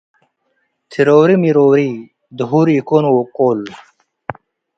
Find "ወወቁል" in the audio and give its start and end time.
3.13-3.61